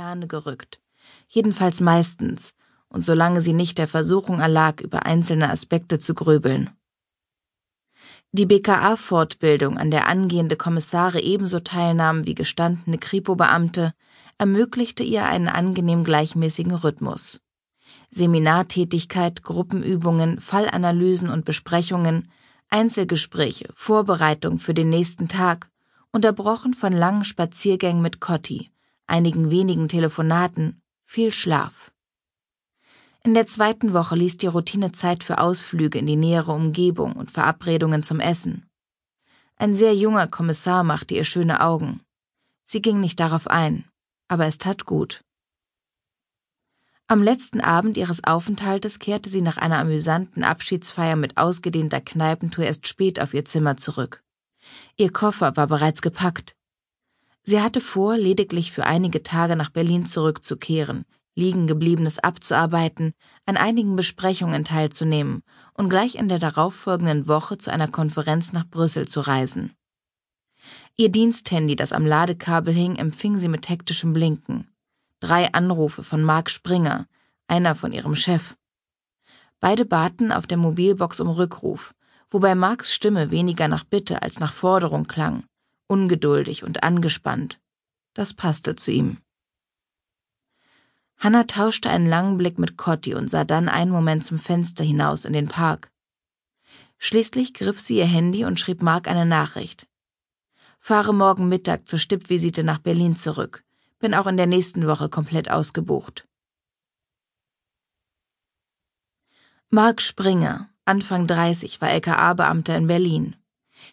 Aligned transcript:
Ferne 0.00 0.26
gerückt. 0.26 0.80
Jedenfalls 1.28 1.82
meistens, 1.82 2.54
und 2.88 3.04
solange 3.04 3.42
sie 3.42 3.52
nicht 3.52 3.76
der 3.76 3.86
Versuchung 3.86 4.40
erlag, 4.40 4.80
über 4.80 5.04
einzelne 5.04 5.50
Aspekte 5.50 5.98
zu 5.98 6.14
grübeln. 6.14 6.70
Die 8.32 8.46
BKA-Fortbildung, 8.46 9.76
an 9.76 9.90
der 9.90 10.08
angehende 10.08 10.56
Kommissare 10.56 11.20
ebenso 11.20 11.60
teilnahmen 11.60 12.24
wie 12.24 12.34
gestandene 12.34 12.96
Kripo-Beamte, 12.96 13.92
ermöglichte 14.38 15.02
ihr 15.02 15.26
einen 15.26 15.48
angenehm 15.48 16.02
gleichmäßigen 16.02 16.72
Rhythmus. 16.72 17.42
Seminartätigkeit, 18.10 19.42
Gruppenübungen, 19.42 20.40
Fallanalysen 20.40 21.28
und 21.28 21.44
Besprechungen, 21.44 22.32
Einzelgespräche, 22.70 23.68
Vorbereitung 23.74 24.60
für 24.60 24.72
den 24.72 24.88
nächsten 24.88 25.28
Tag, 25.28 25.68
unterbrochen 26.10 26.72
von 26.72 26.94
langen 26.94 27.24
Spaziergängen 27.24 28.00
mit 28.00 28.18
Cotti, 28.18 28.70
einigen 29.10 29.50
wenigen 29.50 29.88
Telefonaten, 29.88 30.80
viel 31.04 31.32
Schlaf. 31.32 31.92
In 33.22 33.34
der 33.34 33.46
zweiten 33.46 33.92
Woche 33.92 34.16
ließ 34.16 34.38
die 34.38 34.46
Routine 34.46 34.92
Zeit 34.92 35.24
für 35.24 35.38
Ausflüge 35.38 35.98
in 35.98 36.06
die 36.06 36.16
nähere 36.16 36.52
Umgebung 36.52 37.12
und 37.12 37.30
Verabredungen 37.30 38.02
zum 38.02 38.18
Essen. 38.18 38.70
Ein 39.56 39.74
sehr 39.74 39.94
junger 39.94 40.26
Kommissar 40.26 40.84
machte 40.84 41.14
ihr 41.14 41.24
schöne 41.24 41.60
Augen. 41.60 42.00
Sie 42.64 42.80
ging 42.80 43.00
nicht 43.00 43.20
darauf 43.20 43.46
ein, 43.46 43.84
aber 44.28 44.46
es 44.46 44.56
tat 44.56 44.86
gut. 44.86 45.22
Am 47.08 47.22
letzten 47.22 47.60
Abend 47.60 47.96
ihres 47.96 48.22
Aufenthaltes 48.22 49.00
kehrte 49.00 49.28
sie 49.28 49.42
nach 49.42 49.58
einer 49.58 49.78
amüsanten 49.78 50.44
Abschiedsfeier 50.44 51.16
mit 51.16 51.36
ausgedehnter 51.36 52.00
Kneipentour 52.00 52.64
erst 52.64 52.86
spät 52.86 53.20
auf 53.20 53.34
ihr 53.34 53.44
Zimmer 53.44 53.76
zurück. 53.76 54.22
Ihr 54.96 55.12
Koffer 55.12 55.56
war 55.56 55.66
bereits 55.66 56.02
gepackt. 56.02 56.54
Sie 57.44 57.60
hatte 57.60 57.80
vor, 57.80 58.16
lediglich 58.16 58.72
für 58.72 58.84
einige 58.84 59.22
Tage 59.22 59.56
nach 59.56 59.70
Berlin 59.70 60.06
zurückzukehren, 60.06 61.04
Liegengebliebenes 61.34 62.18
abzuarbeiten, 62.18 63.12
an 63.46 63.56
einigen 63.56 63.96
Besprechungen 63.96 64.64
teilzunehmen 64.64 65.42
und 65.74 65.88
gleich 65.88 66.16
in 66.16 66.28
der 66.28 66.38
darauffolgenden 66.38 67.28
Woche 67.28 67.58
zu 67.58 67.72
einer 67.72 67.88
Konferenz 67.88 68.52
nach 68.52 68.66
Brüssel 68.66 69.08
zu 69.08 69.20
reisen. 69.20 69.74
Ihr 70.96 71.08
Diensthandy, 71.08 71.76
das 71.76 71.92
am 71.92 72.04
Ladekabel 72.04 72.74
hing, 72.74 72.96
empfing 72.96 73.38
sie 73.38 73.48
mit 73.48 73.68
hektischem 73.68 74.12
Blinken. 74.12 74.68
Drei 75.20 75.52
Anrufe 75.52 76.02
von 76.02 76.22
Mark 76.22 76.50
Springer, 76.50 77.06
einer 77.48 77.74
von 77.74 77.92
ihrem 77.92 78.14
Chef. 78.14 78.56
Beide 79.60 79.84
baten 79.84 80.32
auf 80.32 80.46
der 80.46 80.58
Mobilbox 80.58 81.20
um 81.20 81.28
Rückruf, 81.28 81.94
wobei 82.28 82.54
Marks 82.54 82.94
Stimme 82.94 83.30
weniger 83.30 83.68
nach 83.68 83.84
Bitte 83.84 84.22
als 84.22 84.40
nach 84.40 84.52
Forderung 84.52 85.06
klang, 85.06 85.44
ungeduldig 85.90 86.62
und 86.62 86.82
angespannt. 86.84 87.60
Das 88.14 88.32
passte 88.34 88.76
zu 88.76 88.92
ihm. 88.92 89.18
Hannah 91.18 91.44
tauschte 91.44 91.90
einen 91.90 92.06
langen 92.06 92.38
Blick 92.38 92.58
mit 92.58 92.78
Cotti 92.78 93.14
und 93.14 93.28
sah 93.28 93.44
dann 93.44 93.68
einen 93.68 93.90
Moment 93.90 94.24
zum 94.24 94.38
Fenster 94.38 94.84
hinaus 94.84 95.24
in 95.24 95.32
den 95.32 95.48
Park. 95.48 95.90
Schließlich 96.96 97.54
griff 97.54 97.80
sie 97.80 97.98
ihr 97.98 98.06
Handy 98.06 98.44
und 98.44 98.60
schrieb 98.60 98.82
Mark 98.82 99.08
eine 99.08 99.26
Nachricht. 99.26 99.86
Fahre 100.78 101.12
morgen 101.12 101.48
Mittag 101.48 101.86
zur 101.86 101.98
Stippvisite 101.98 102.64
nach 102.64 102.78
Berlin 102.78 103.16
zurück. 103.16 103.64
Bin 103.98 104.14
auch 104.14 104.26
in 104.26 104.38
der 104.38 104.46
nächsten 104.46 104.86
Woche 104.86 105.10
komplett 105.10 105.50
ausgebucht. 105.50 106.26
Mark 109.68 110.00
Springer, 110.00 110.70
Anfang 110.84 111.26
30, 111.26 111.80
war 111.80 111.90
LKA-Beamter 111.90 112.76
in 112.76 112.86
Berlin. 112.86 113.36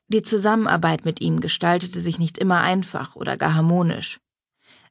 Die 0.07 0.21
Zusammenarbeit 0.21 1.05
mit 1.05 1.21
ihm 1.21 1.39
gestaltete 1.39 1.99
sich 1.99 2.19
nicht 2.19 2.38
immer 2.38 2.61
einfach 2.61 3.16
oder 3.16 3.38
gar 3.38 3.55
harmonisch. 3.55 4.19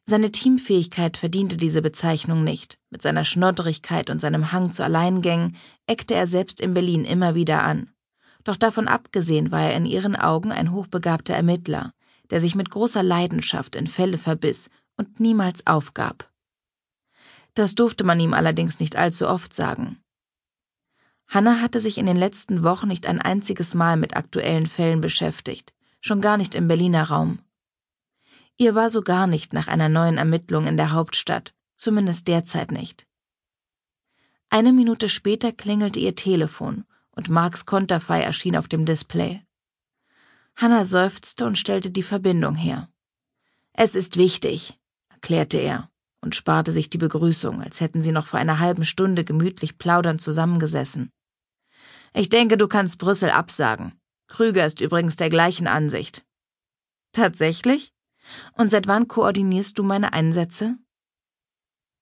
Seine 0.08 0.30
Teamfähigkeit 0.30 1.16
verdiente 1.16 1.56
diese 1.56 1.82
Bezeichnung 1.82 2.44
nicht. 2.44 2.78
Mit 2.90 3.02
seiner 3.02 3.24
Schnoddrigkeit 3.24 4.08
und 4.08 4.20
seinem 4.20 4.52
Hang 4.52 4.70
zu 4.70 4.84
Alleingängen 4.84 5.56
eckte 5.86 6.14
er 6.14 6.28
selbst 6.28 6.60
in 6.60 6.74
Berlin 6.74 7.04
immer 7.04 7.34
wieder 7.34 7.62
an. 7.62 7.90
Doch 8.44 8.56
davon 8.56 8.86
abgesehen 8.86 9.50
war 9.50 9.62
er 9.62 9.76
in 9.76 9.84
ihren 9.84 10.14
Augen 10.14 10.52
ein 10.52 10.70
hochbegabter 10.70 11.34
Ermittler, 11.34 11.92
der 12.30 12.40
sich 12.40 12.54
mit 12.54 12.70
großer 12.70 13.02
Leidenschaft 13.02 13.74
in 13.74 13.88
Fälle 13.88 14.18
verbiss 14.18 14.70
und 14.96 15.18
niemals 15.18 15.66
aufgab. 15.66 16.30
Das 17.54 17.74
durfte 17.74 18.04
man 18.04 18.20
ihm 18.20 18.34
allerdings 18.34 18.78
nicht 18.78 18.94
allzu 18.94 19.26
oft 19.26 19.52
sagen. 19.52 19.98
Hannah 21.28 21.60
hatte 21.60 21.80
sich 21.80 21.98
in 21.98 22.06
den 22.06 22.16
letzten 22.16 22.62
Wochen 22.62 22.88
nicht 22.88 23.06
ein 23.06 23.20
einziges 23.20 23.74
Mal 23.74 23.96
mit 23.96 24.16
aktuellen 24.16 24.66
Fällen 24.66 25.00
beschäftigt, 25.00 25.74
schon 26.00 26.20
gar 26.20 26.36
nicht 26.36 26.54
im 26.54 26.68
Berliner 26.68 27.04
Raum. 27.04 27.40
Ihr 28.56 28.74
war 28.74 28.90
so 28.90 29.02
gar 29.02 29.26
nicht 29.26 29.52
nach 29.52 29.68
einer 29.68 29.88
neuen 29.88 30.18
Ermittlung 30.18 30.66
in 30.66 30.76
der 30.76 30.92
Hauptstadt, 30.92 31.52
zumindest 31.76 32.26
derzeit 32.28 32.70
nicht. 32.70 33.06
Eine 34.48 34.72
Minute 34.72 35.08
später 35.08 35.52
klingelte 35.52 36.00
ihr 36.00 36.14
Telefon 36.14 36.84
und 37.10 37.28
Marks 37.28 37.66
Konterfei 37.66 38.22
erschien 38.22 38.56
auf 38.56 38.68
dem 38.68 38.84
Display. 38.84 39.42
Hannah 40.54 40.84
seufzte 40.84 41.44
und 41.44 41.58
stellte 41.58 41.90
die 41.90 42.02
Verbindung 42.02 42.54
her. 42.54 42.88
Es 43.72 43.94
ist 43.94 44.16
wichtig, 44.16 44.78
erklärte 45.10 45.58
er 45.58 45.90
und 46.22 46.34
sparte 46.34 46.72
sich 46.72 46.88
die 46.88 46.98
Begrüßung, 46.98 47.60
als 47.60 47.80
hätten 47.80 48.00
sie 48.00 48.12
noch 48.12 48.26
vor 48.26 48.40
einer 48.40 48.58
halben 48.58 48.84
Stunde 48.84 49.24
gemütlich 49.24 49.76
plaudernd 49.76 50.20
zusammengesessen. 50.20 51.10
Ich 52.18 52.30
denke, 52.30 52.56
du 52.56 52.66
kannst 52.66 52.96
Brüssel 52.96 53.28
absagen. 53.28 53.92
Krüger 54.26 54.64
ist 54.64 54.80
übrigens 54.80 55.16
der 55.16 55.28
gleichen 55.28 55.66
Ansicht. 55.66 56.24
Tatsächlich? 57.12 57.92
Und 58.54 58.70
seit 58.70 58.86
wann 58.88 59.06
koordinierst 59.06 59.78
du 59.78 59.82
meine 59.82 60.14
Einsätze? 60.14 60.78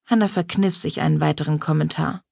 Hanna 0.06 0.28
verkniff 0.28 0.76
sich 0.76 1.00
einen 1.00 1.20
weiteren 1.20 1.58
Kommentar. 1.58 2.22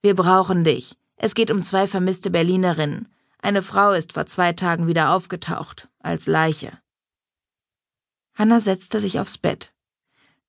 Wir 0.00 0.16
brauchen 0.16 0.64
dich. 0.64 0.96
Es 1.16 1.34
geht 1.34 1.50
um 1.50 1.62
zwei 1.62 1.86
vermisste 1.86 2.30
Berlinerinnen. 2.30 3.14
Eine 3.38 3.62
Frau 3.62 3.92
ist 3.92 4.14
vor 4.14 4.24
zwei 4.24 4.54
Tagen 4.54 4.86
wieder 4.86 5.12
aufgetaucht, 5.12 5.90
als 5.98 6.24
Leiche. 6.24 6.80
Hanna 8.32 8.60
setzte 8.60 8.98
sich 8.98 9.20
aufs 9.20 9.36
Bett. 9.36 9.74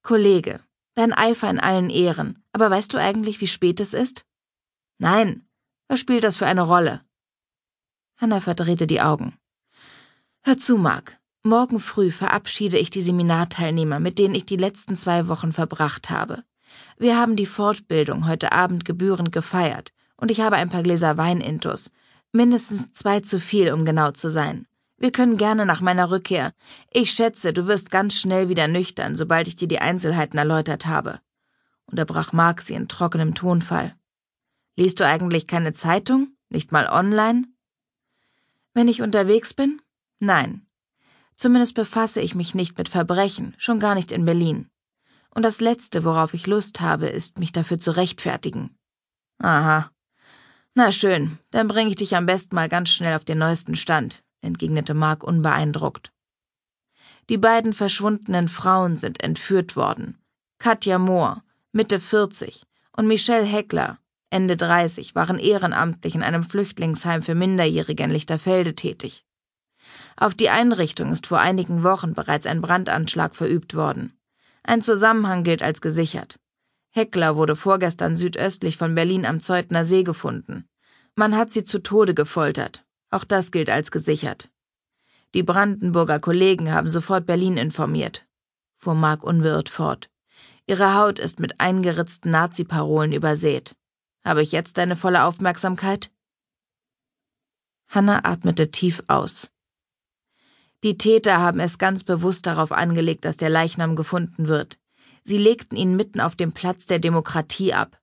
Kollege, 0.04 0.62
dein 0.94 1.12
Eifer 1.12 1.50
in 1.50 1.60
allen 1.60 1.90
Ehren, 1.90 2.46
aber 2.54 2.72
weißt 2.72 2.94
du 2.94 2.98
eigentlich, 2.98 3.42
wie 3.42 3.48
spät 3.48 3.82
es 3.82 3.94
ist? 3.94 4.26
Nein. 5.00 5.46
Was 5.88 6.00
spielt 6.00 6.24
das 6.24 6.38
für 6.38 6.48
eine 6.48 6.64
Rolle? 6.64 7.02
Hanna 8.18 8.40
verdrehte 8.40 8.88
die 8.88 9.02
Augen. 9.02 9.38
Hör 10.42 10.58
zu, 10.58 10.78
Mark. 10.78 11.20
Morgen 11.44 11.80
früh 11.80 12.10
verabschiede 12.10 12.80
ich 12.80 12.90
die 12.90 13.04
Seminarteilnehmer, 13.04 14.00
mit 14.00 14.18
denen 14.18 14.34
ich 14.34 14.48
die 14.48 14.58
letzten 14.58 14.98
zwei 14.98 15.28
Wochen 15.28 15.52
verbracht 15.52 16.10
habe. 16.10 16.44
Wir 16.98 17.18
haben 17.18 17.36
die 17.36 17.46
Fortbildung 17.46 18.28
heute 18.28 18.52
Abend 18.52 18.84
gebührend 18.84 19.32
gefeiert 19.32 19.92
und 20.18 20.32
ich 20.32 20.42
habe 20.42 20.56
ein 20.56 20.70
paar 20.70 20.82
Gläser 20.82 21.18
Wein 21.18 21.40
intus. 21.40 21.92
Mindestens 22.32 22.92
zwei 22.94 23.20
zu 23.20 23.40
viel, 23.40 23.72
um 23.72 23.86
genau 23.86 24.12
zu 24.12 24.30
sein. 24.30 24.66
Wir 24.98 25.12
können 25.12 25.38
gerne 25.38 25.68
nach 25.68 25.82
meiner 25.82 26.10
Rückkehr. 26.10 26.54
Ich 26.92 27.12
schätze, 27.12 27.54
du 27.54 27.68
wirst 27.68 27.92
ganz 27.92 28.16
schnell 28.16 28.50
wieder 28.50 28.68
nüchtern, 28.68 29.14
sobald 29.14 29.48
ich 29.48 29.56
dir 29.56 29.68
die 29.68 29.80
Einzelheiten 29.80 30.38
erläutert 30.38 30.88
habe. 30.88 31.20
Unterbrach 31.86 32.34
Mark 32.34 32.62
sie 32.62 32.74
in 32.74 32.88
trockenem 32.88 33.36
Tonfall. 33.36 33.96
Liest 34.76 35.00
du 35.00 35.06
eigentlich 35.06 35.48
keine 35.48 35.74
Zeitung? 35.74 36.36
Nicht 36.50 36.72
mal 36.72 36.88
online? 36.88 37.48
Wenn 38.74 38.88
ich 38.88 39.02
unterwegs 39.02 39.54
bin? 39.54 39.82
Nein, 40.20 40.66
Zumindest 41.36 41.76
befasse 41.76 42.22
ich 42.22 42.34
mich 42.34 42.56
nicht 42.56 42.78
mit 42.78 42.90
Verbrechen, 42.90 43.54
schon 43.58 43.80
gar 43.80 43.96
nicht 43.96 44.12
in 44.12 44.26
Berlin. 44.26 44.70
Und 45.30 45.44
das 45.44 45.60
Letzte, 45.60 46.06
worauf 46.06 46.34
ich 46.34 46.48
Lust 46.48 46.80
habe, 46.80 47.08
ist, 47.08 47.40
mich 47.40 47.52
dafür 47.52 47.78
zu 47.78 47.92
rechtfertigen. 47.92 48.78
Aha. 49.40 49.92
Na 50.76 50.92
schön, 50.92 51.38
dann 51.52 51.68
bringe 51.68 51.90
ich 51.90 51.98
dich 51.98 52.16
am 52.16 52.26
besten 52.26 52.56
mal 52.56 52.70
ganz 52.70 52.90
schnell 52.90 53.16
auf 53.16 53.26
den 53.26 53.38
neuesten 53.38 53.76
Stand, 53.76 54.24
entgegnete 54.42 54.94
Mark 54.94 55.24
unbeeindruckt. 55.24 56.12
Die 57.30 57.38
beiden 57.38 57.74
verschwundenen 57.74 58.48
Frauen 58.48 58.98
sind 58.98 59.22
entführt 59.24 59.76
worden. 59.76 60.18
Katja 60.58 61.00
Mohr, 61.00 61.44
Mitte 61.74 62.00
40, 62.00 62.66
und 62.96 63.08
Michelle 63.08 63.46
Heckler, 63.46 63.98
Ende 64.30 64.58
30, 64.58 65.16
waren 65.16 65.40
ehrenamtlich 65.40 66.16
in 66.16 66.24
einem 66.24 66.44
Flüchtlingsheim 66.44 67.22
für 67.22 67.36
Minderjährige 67.36 68.04
in 68.04 68.12
Lichterfelde 68.12 68.76
tätig. 68.76 69.24
Auf 70.18 70.34
die 70.34 70.50
Einrichtung 70.50 71.12
ist 71.12 71.28
vor 71.28 71.40
einigen 71.40 71.84
Wochen 71.84 72.14
bereits 72.14 72.46
ein 72.46 72.62
Brandanschlag 72.62 73.36
verübt 73.36 73.76
worden. 73.76 74.18
Ein 74.64 74.82
Zusammenhang 74.82 75.44
gilt 75.44 75.62
als 75.62 75.82
gesichert. 75.82 76.40
Heckler 76.90 77.36
wurde 77.36 77.56
vorgestern 77.56 78.16
südöstlich 78.16 78.78
von 78.78 78.96
Berlin 78.96 79.26
am 79.26 79.40
Zeutner 79.40 79.86
See 79.86 80.04
gefunden. 80.04 80.66
Man 81.16 81.36
hat 81.36 81.52
sie 81.52 81.64
zu 81.64 81.80
Tode 81.80 82.14
gefoltert. 82.14 82.86
Auch 83.12 83.24
das 83.24 83.52
gilt 83.52 83.70
als 83.70 83.92
gesichert. 83.92 84.50
Die 85.34 85.44
Brandenburger 85.44 86.20
Kollegen 86.20 86.72
haben 86.72 86.88
sofort 86.88 87.26
Berlin 87.26 87.58
informiert, 87.58 88.26
fuhr 88.78 88.96
Mark 88.96 89.24
unbeirrt 89.24 89.68
fort. 89.68 90.10
Ihre 90.66 90.96
Haut 90.96 91.20
ist 91.20 91.40
mit 91.42 91.60
eingeritzten 91.60 92.32
Nazi-Parolen 92.32 93.12
übersät. 93.12 93.76
Habe 94.26 94.42
ich 94.42 94.52
jetzt 94.52 94.80
deine 94.80 94.96
volle 94.96 95.24
Aufmerksamkeit? 95.24 96.12
Hanna 97.88 98.26
atmete 98.26 98.72
tief 98.72 99.04
aus. 99.08 99.52
Die 100.84 100.98
Täter 100.98 101.40
haben 101.40 101.60
es 101.60 101.78
ganz 101.78 102.04
bewusst 102.04 102.48
darauf 102.48 102.72
angelegt, 102.72 103.24
dass 103.24 103.38
der 103.38 103.50
Leichnam 103.50 103.96
gefunden 103.96 104.48
wird. 104.48 104.80
Sie 105.24 105.38
legten 105.38 105.76
ihn 105.76 105.96
mitten 105.96 106.22
auf 106.22 106.36
dem 106.36 106.54
Platz 106.54 106.88
der 106.88 107.00
Demokratie 107.00 107.74
ab. 107.74 108.00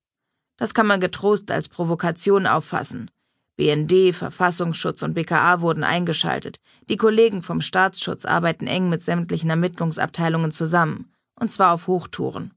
Das 0.56 0.74
kann 0.74 0.86
man 0.86 1.00
getrost 1.00 1.50
als 1.50 1.68
Provokation 1.68 2.46
auffassen. 2.46 3.10
BND, 3.56 4.14
Verfassungsschutz 4.14 5.02
und 5.02 5.14
BKA 5.14 5.60
wurden 5.60 5.84
eingeschaltet. 5.84 6.58
Die 6.88 6.96
Kollegen 6.96 7.42
vom 7.42 7.60
Staatsschutz 7.60 8.24
arbeiten 8.24 8.66
eng 8.66 8.88
mit 8.88 9.02
sämtlichen 9.02 9.50
Ermittlungsabteilungen 9.50 10.52
zusammen, 10.52 11.12
und 11.38 11.50
zwar 11.50 11.74
auf 11.74 11.88
Hochtouren. 11.88 12.54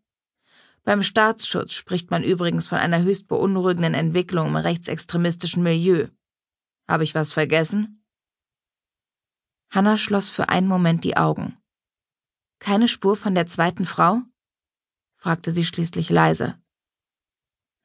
Beim 0.85 1.01
Staatsschutz 1.01 1.73
spricht 1.73 2.11
man 2.11 2.23
übrigens 2.23 2.67
von 2.67 2.77
einer 2.77 3.01
höchst 3.01 3.27
beunruhigenden 3.27 3.95
Entwicklung 3.95 4.49
im 4.49 4.55
rechtsextremistischen 4.55 5.63
Milieu. 5.63 6.07
Habe 6.87 7.03
ich 7.03 7.15
was 7.15 7.33
vergessen? 7.33 8.05
Hanna 9.71 9.97
schloss 9.97 10.29
für 10.29 10.49
einen 10.49 10.67
Moment 10.67 11.03
die 11.03 11.17
Augen. 11.17 11.57
Keine 12.59 12.87
Spur 12.87 13.17
von 13.17 13.33
der 13.33 13.47
zweiten 13.47 13.85
Frau? 13.85 14.21
fragte 15.17 15.51
sie 15.51 15.65
schließlich 15.65 16.11
leise. 16.11 16.55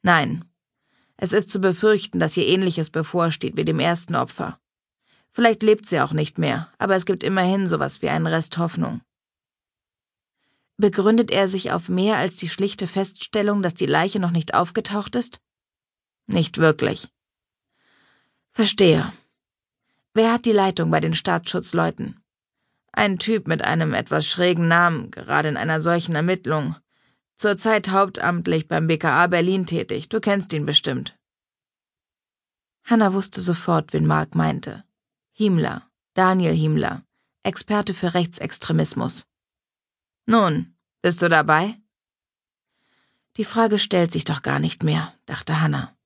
Nein, 0.03 0.45
es 1.17 1.33
ist 1.33 1.51
zu 1.51 1.59
befürchten, 1.59 2.19
dass 2.19 2.37
ihr 2.37 2.47
ähnliches 2.47 2.91
bevorsteht 2.91 3.57
wie 3.57 3.65
dem 3.65 3.81
ersten 3.81 4.15
Opfer. 4.15 4.61
Vielleicht 5.31 5.63
lebt 5.63 5.87
sie 5.87 6.01
auch 6.01 6.13
nicht 6.13 6.39
mehr, 6.39 6.71
aber 6.77 6.97
es 6.97 7.07
gibt 7.07 7.23
immerhin 7.25 7.67
sowas 7.67 8.03
wie 8.03 8.11
einen 8.11 8.27
Rest 8.27 8.59
Hoffnung. 8.59 9.01
Begründet 10.81 11.31
er 11.31 11.47
sich 11.47 11.73
auf 11.73 11.91
mehr 11.91 12.17
als 12.17 12.37
die 12.37 12.49
schlichte 12.49 12.87
Feststellung, 12.87 13.61
dass 13.61 13.75
die 13.75 13.85
Leiche 13.85 14.19
noch 14.19 14.31
nicht 14.31 14.55
aufgetaucht 14.55 15.15
ist? 15.15 15.39
Nicht 16.27 16.57
wirklich. 16.57 17.09
Verstehe. 18.51 19.13
Wer 20.15 20.33
hat 20.33 20.47
die 20.47 20.53
Leitung 20.53 20.91
bei 20.91 21.01
den 21.01 21.13
Staatsschutzleuten? 21.13 22.25
Ein 22.93 23.19
Typ 23.19 23.47
mit 23.47 23.63
einem 23.63 23.93
etwas 23.93 24.27
schrägen 24.27 24.69
Namen, 24.69 25.11
gerade 25.11 25.51
in 25.51 25.59
einer 25.59 25.83
solchen 25.83 26.15
Ermittlung. 26.15 26.77
Zurzeit 27.37 27.91
hauptamtlich 27.91 28.67
beim 28.67 28.87
BKA 28.87 29.27
Berlin 29.27 29.67
tätig. 29.67 30.09
Du 30.09 30.19
kennst 30.19 30.51
ihn 30.55 30.65
bestimmt. 30.65 31.15
Hanna 32.85 33.13
wusste 33.13 33.43
sofort, 33.43 33.93
wen 33.93 34.07
Mark 34.07 34.35
meinte. 34.35 34.83
Himmler, 35.33 35.87
Daniel 36.15 36.55
Himmler, 36.55 37.03
Experte 37.43 37.93
für 37.93 38.15
Rechtsextremismus. 38.15 39.27
Nun, 40.27 40.75
bist 41.03 41.23
du 41.23 41.29
dabei? 41.29 41.77
Die 43.37 43.45
Frage 43.45 43.79
stellt 43.79 44.13
sich 44.13 44.25
doch 44.25 44.43
gar 44.43 44.59
nicht 44.59 44.83
mehr, 44.83 45.15
dachte 45.27 45.61
Hanna. 45.61 45.97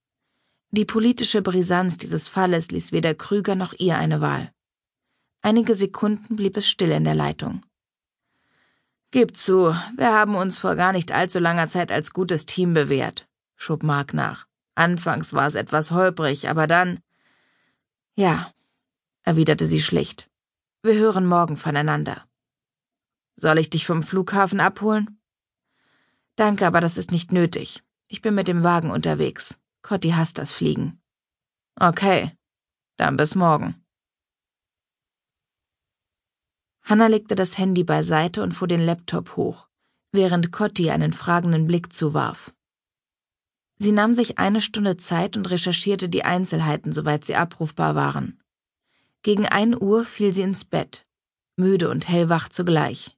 Die 0.70 0.84
politische 0.84 1.42
Brisanz 1.42 1.98
dieses 1.98 2.28
Falles 2.28 2.70
ließ 2.70 2.92
weder 2.92 3.14
Krüger 3.14 3.54
noch 3.54 3.72
ihr 3.74 3.96
eine 3.96 4.20
Wahl. 4.20 4.52
Einige 5.40 5.74
Sekunden 5.74 6.36
blieb 6.36 6.56
es 6.56 6.68
still 6.68 6.90
in 6.90 7.04
der 7.04 7.14
Leitung. 7.14 7.60
Gib 9.10 9.36
zu, 9.36 9.76
wir 9.96 10.12
haben 10.12 10.34
uns 10.34 10.58
vor 10.58 10.74
gar 10.74 10.92
nicht 10.92 11.12
allzu 11.12 11.38
langer 11.38 11.68
Zeit 11.68 11.92
als 11.92 12.12
gutes 12.12 12.46
Team 12.46 12.74
bewährt, 12.74 13.28
schob 13.54 13.84
Mark 13.84 14.14
nach. 14.14 14.46
Anfangs 14.74 15.32
war 15.32 15.46
es 15.46 15.54
etwas 15.54 15.92
holprig, 15.92 16.48
aber 16.48 16.66
dann. 16.66 16.98
Ja, 18.16 18.50
erwiderte 19.22 19.66
sie 19.66 19.80
schlicht. 19.80 20.28
Wir 20.82 20.94
hören 20.94 21.26
morgen 21.26 21.56
voneinander. 21.56 22.26
Soll 23.36 23.58
ich 23.58 23.70
dich 23.70 23.86
vom 23.86 24.02
Flughafen 24.02 24.60
abholen? 24.60 25.20
Danke, 26.36 26.66
aber 26.66 26.80
das 26.80 26.96
ist 26.96 27.12
nicht 27.12 27.32
nötig. 27.32 27.82
Ich 28.08 28.22
bin 28.22 28.34
mit 28.34 28.48
dem 28.48 28.62
Wagen 28.62 28.90
unterwegs. 28.90 29.58
Cotti 29.82 30.10
hasst 30.10 30.38
das 30.38 30.52
Fliegen. 30.52 31.00
Okay, 31.76 32.30
dann 32.96 33.16
bis 33.16 33.34
morgen. 33.34 33.84
Hanna 36.82 37.06
legte 37.06 37.34
das 37.34 37.56
Handy 37.58 37.82
beiseite 37.82 38.42
und 38.42 38.52
fuhr 38.52 38.68
den 38.68 38.80
Laptop 38.80 39.36
hoch, 39.36 39.68
während 40.12 40.52
Cotti 40.52 40.90
einen 40.90 41.12
fragenden 41.12 41.66
Blick 41.66 41.92
zuwarf. 41.92 42.54
Sie 43.78 43.92
nahm 43.92 44.14
sich 44.14 44.38
eine 44.38 44.60
Stunde 44.60 44.96
Zeit 44.96 45.36
und 45.36 45.50
recherchierte 45.50 46.08
die 46.08 46.24
Einzelheiten, 46.24 46.92
soweit 46.92 47.24
sie 47.24 47.34
abrufbar 47.34 47.94
waren. 47.94 48.40
Gegen 49.22 49.46
ein 49.46 49.80
Uhr 49.80 50.04
fiel 50.04 50.34
sie 50.34 50.42
ins 50.42 50.64
Bett, 50.64 51.06
müde 51.56 51.88
und 51.88 52.08
hellwach 52.08 52.48
zugleich. 52.48 53.13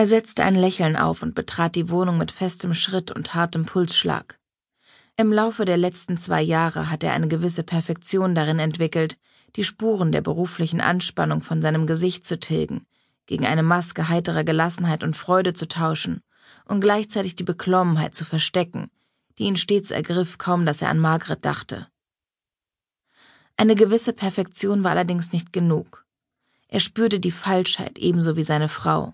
Er 0.00 0.06
setzte 0.06 0.44
ein 0.44 0.54
Lächeln 0.54 0.96
auf 0.96 1.22
und 1.22 1.34
betrat 1.34 1.76
die 1.76 1.90
Wohnung 1.90 2.16
mit 2.16 2.32
festem 2.32 2.72
Schritt 2.72 3.10
und 3.10 3.34
hartem 3.34 3.66
Pulsschlag. 3.66 4.38
Im 5.18 5.30
Laufe 5.30 5.66
der 5.66 5.76
letzten 5.76 6.16
zwei 6.16 6.40
Jahre 6.40 6.88
hat 6.88 7.04
er 7.04 7.12
eine 7.12 7.28
gewisse 7.28 7.62
Perfektion 7.62 8.34
darin 8.34 8.60
entwickelt, 8.60 9.18
die 9.56 9.62
Spuren 9.62 10.10
der 10.10 10.22
beruflichen 10.22 10.80
Anspannung 10.80 11.42
von 11.42 11.60
seinem 11.60 11.86
Gesicht 11.86 12.24
zu 12.24 12.40
tilgen, 12.40 12.86
gegen 13.26 13.44
eine 13.44 13.62
Maske 13.62 14.08
heiterer 14.08 14.42
Gelassenheit 14.42 15.04
und 15.04 15.16
Freude 15.16 15.52
zu 15.52 15.68
tauschen 15.68 16.22
und 16.64 16.80
gleichzeitig 16.80 17.34
die 17.34 17.44
Beklommenheit 17.44 18.14
zu 18.14 18.24
verstecken, 18.24 18.90
die 19.36 19.44
ihn 19.44 19.58
stets 19.58 19.90
ergriff, 19.90 20.38
kaum 20.38 20.64
dass 20.64 20.80
er 20.80 20.88
an 20.88 20.98
Margret 20.98 21.44
dachte. 21.44 21.88
Eine 23.58 23.74
gewisse 23.74 24.14
Perfektion 24.14 24.82
war 24.82 24.92
allerdings 24.92 25.32
nicht 25.32 25.52
genug. 25.52 26.06
Er 26.68 26.80
spürte 26.80 27.20
die 27.20 27.30
Falschheit 27.30 27.98
ebenso 27.98 28.36
wie 28.36 28.44
seine 28.44 28.70
Frau. 28.70 29.12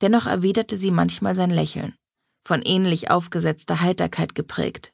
Dennoch 0.00 0.26
erwiderte 0.26 0.76
sie 0.76 0.90
manchmal 0.90 1.34
sein 1.34 1.50
Lächeln, 1.50 1.94
von 2.42 2.62
ähnlich 2.62 3.10
aufgesetzter 3.10 3.80
Heiterkeit 3.80 4.34
geprägt. 4.34 4.92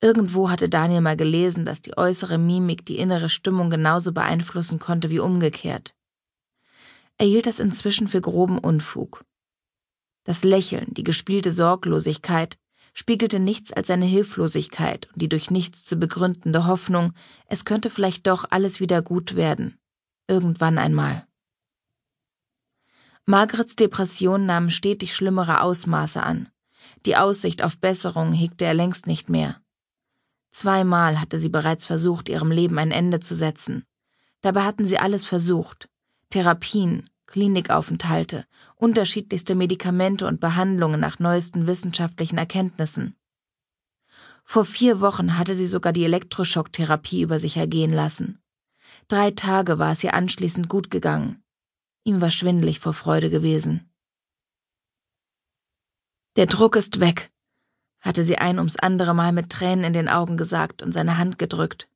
Irgendwo 0.00 0.48
hatte 0.48 0.68
Daniel 0.68 1.02
mal 1.02 1.16
gelesen, 1.16 1.64
dass 1.64 1.82
die 1.82 1.96
äußere 1.96 2.38
Mimik 2.38 2.86
die 2.86 2.98
innere 2.98 3.28
Stimmung 3.28 3.68
genauso 3.68 4.12
beeinflussen 4.12 4.78
konnte 4.78 5.10
wie 5.10 5.18
umgekehrt. 5.18 5.94
Er 7.18 7.26
hielt 7.26 7.46
das 7.46 7.60
inzwischen 7.60 8.08
für 8.08 8.22
groben 8.22 8.58
Unfug. 8.58 9.24
Das 10.24 10.42
Lächeln, 10.42 10.86
die 10.94 11.04
gespielte 11.04 11.52
Sorglosigkeit, 11.52 12.56
spiegelte 12.94 13.38
nichts 13.38 13.72
als 13.72 13.88
seine 13.88 14.06
Hilflosigkeit 14.06 15.08
und 15.12 15.20
die 15.20 15.28
durch 15.28 15.50
nichts 15.50 15.84
zu 15.84 15.96
begründende 15.96 16.66
Hoffnung, 16.66 17.12
es 17.46 17.64
könnte 17.66 17.90
vielleicht 17.90 18.26
doch 18.26 18.46
alles 18.50 18.80
wieder 18.80 19.02
gut 19.02 19.36
werden. 19.36 19.78
Irgendwann 20.28 20.78
einmal. 20.78 21.26
Margarets 23.30 23.76
Depression 23.76 24.44
nahm 24.44 24.70
stetig 24.70 25.14
schlimmere 25.14 25.60
Ausmaße 25.60 26.20
an. 26.20 26.48
Die 27.06 27.16
Aussicht 27.16 27.62
auf 27.62 27.78
Besserung 27.78 28.32
hegte 28.32 28.64
er 28.64 28.74
längst 28.74 29.06
nicht 29.06 29.30
mehr. 29.30 29.60
Zweimal 30.50 31.20
hatte 31.20 31.38
sie 31.38 31.48
bereits 31.48 31.86
versucht, 31.86 32.28
ihrem 32.28 32.50
Leben 32.50 32.76
ein 32.80 32.90
Ende 32.90 33.20
zu 33.20 33.36
setzen. 33.36 33.84
Dabei 34.40 34.64
hatten 34.64 34.84
sie 34.84 34.98
alles 34.98 35.24
versucht. 35.24 35.88
Therapien, 36.30 37.08
Klinikaufenthalte, 37.26 38.46
unterschiedlichste 38.74 39.54
Medikamente 39.54 40.26
und 40.26 40.40
Behandlungen 40.40 40.98
nach 40.98 41.20
neuesten 41.20 41.68
wissenschaftlichen 41.68 42.36
Erkenntnissen. 42.36 43.14
Vor 44.42 44.64
vier 44.64 45.00
Wochen 45.00 45.38
hatte 45.38 45.54
sie 45.54 45.68
sogar 45.68 45.92
die 45.92 46.04
Elektroschocktherapie 46.04 47.22
über 47.22 47.38
sich 47.38 47.58
ergehen 47.58 47.92
lassen. 47.92 48.42
Drei 49.06 49.30
Tage 49.30 49.78
war 49.78 49.92
es 49.92 50.02
ihr 50.02 50.14
anschließend 50.14 50.68
gut 50.68 50.90
gegangen. 50.90 51.39
Ihm 52.04 52.20
war 52.20 52.30
schwindlig 52.30 52.80
vor 52.80 52.94
Freude 52.94 53.30
gewesen. 53.30 53.90
Der 56.36 56.46
Druck 56.46 56.76
ist 56.76 57.00
weg, 57.00 57.30
hatte 58.00 58.24
sie 58.24 58.38
ein 58.38 58.58
ums 58.58 58.76
andere 58.76 59.14
Mal 59.14 59.32
mit 59.32 59.50
Tränen 59.50 59.84
in 59.84 59.92
den 59.92 60.08
Augen 60.08 60.36
gesagt 60.36 60.82
und 60.82 60.92
seine 60.92 61.18
Hand 61.18 61.38
gedrückt. 61.38 61.88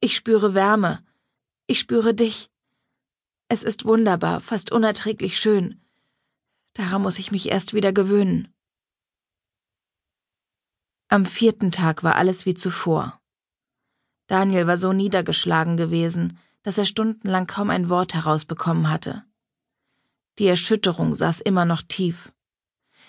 Ich 0.00 0.14
spüre 0.14 0.54
Wärme. 0.54 1.04
Ich 1.66 1.78
spüre 1.78 2.14
dich. 2.14 2.50
Es 3.48 3.62
ist 3.62 3.84
wunderbar, 3.84 4.40
fast 4.40 4.72
unerträglich 4.72 5.38
schön. 5.38 5.80
Daran 6.74 7.02
muss 7.02 7.18
ich 7.18 7.32
mich 7.32 7.48
erst 7.48 7.72
wieder 7.72 7.92
gewöhnen. 7.92 8.52
Am 11.08 11.24
vierten 11.24 11.70
Tag 11.70 12.02
war 12.02 12.16
alles 12.16 12.44
wie 12.44 12.54
zuvor. 12.54 13.20
Daniel 14.26 14.66
war 14.66 14.76
so 14.76 14.92
niedergeschlagen 14.92 15.76
gewesen, 15.76 16.38
dass 16.66 16.78
er 16.78 16.84
stundenlang 16.84 17.46
kaum 17.46 17.70
ein 17.70 17.90
Wort 17.90 18.12
herausbekommen 18.12 18.90
hatte. 18.90 19.22
Die 20.40 20.48
Erschütterung 20.48 21.14
saß 21.14 21.40
immer 21.40 21.64
noch 21.64 21.80
tief. 21.80 22.32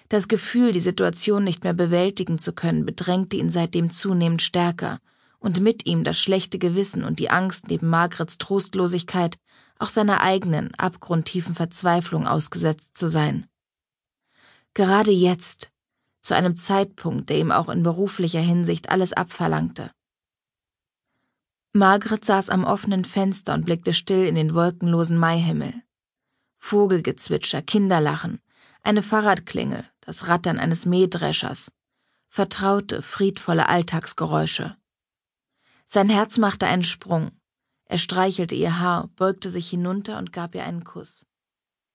Das 0.09 0.27
Gefühl, 0.27 0.71
die 0.71 0.79
Situation 0.79 1.43
nicht 1.43 1.63
mehr 1.63 1.73
bewältigen 1.73 2.37
zu 2.37 2.53
können, 2.53 2.85
bedrängte 2.85 3.35
ihn 3.35 3.49
seitdem 3.49 3.89
zunehmend 3.89 4.43
stärker, 4.43 4.99
und 5.39 5.59
mit 5.59 5.87
ihm 5.87 6.03
das 6.03 6.19
schlechte 6.19 6.59
Gewissen 6.59 7.03
und 7.03 7.17
die 7.17 7.31
Angst, 7.31 7.67
neben 7.67 7.89
Margrets 7.89 8.37
Trostlosigkeit 8.37 9.39
auch 9.79 9.89
seiner 9.89 10.21
eigenen, 10.21 10.71
abgrundtiefen 10.75 11.55
Verzweiflung 11.55 12.27
ausgesetzt 12.27 12.95
zu 12.95 13.07
sein. 13.07 13.47
Gerade 14.75 15.09
jetzt, 15.09 15.71
zu 16.21 16.35
einem 16.35 16.55
Zeitpunkt, 16.55 17.31
der 17.31 17.39
ihm 17.39 17.51
auch 17.51 17.69
in 17.69 17.81
beruflicher 17.81 18.39
Hinsicht 18.39 18.89
alles 18.89 19.13
abverlangte. 19.13 19.89
Margret 21.73 22.25
saß 22.25 22.49
am 22.49 22.63
offenen 22.63 23.05
Fenster 23.05 23.53
und 23.53 23.65
blickte 23.65 23.93
still 23.93 24.25
in 24.25 24.35
den 24.35 24.53
wolkenlosen 24.53 25.17
Maihimmel. 25.17 25.73
Vogelgezwitscher, 26.57 27.61
Kinderlachen, 27.61 28.39
eine 28.81 29.03
Fahrradklingel, 29.03 29.85
das 30.01 30.27
Rattern 30.27 30.59
eines 30.59 30.85
Mähdreschers, 30.85 31.71
vertraute, 32.29 33.01
friedvolle 33.01 33.69
Alltagsgeräusche. 33.69 34.75
Sein 35.85 36.09
Herz 36.09 36.37
machte 36.37 36.67
einen 36.67 36.83
Sprung. 36.83 37.31
Er 37.85 37.97
streichelte 37.97 38.55
ihr 38.55 38.79
Haar, 38.79 39.09
beugte 39.15 39.49
sich 39.49 39.69
hinunter 39.69 40.17
und 40.17 40.33
gab 40.33 40.55
ihr 40.55 40.63
einen 40.63 40.83
Kuss. 40.83 41.25